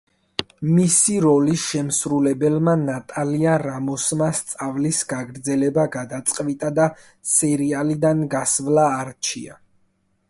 [0.75, 6.89] მისი როლის შემსრულებელმა ნატალია რამოსმა სწავლის გაგრძელება გადაწყვიტა და
[7.37, 9.65] სერიალიდან გასვლა არჩია.